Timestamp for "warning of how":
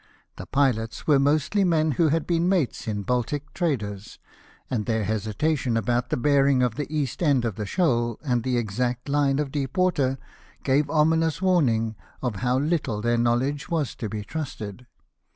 11.39-12.57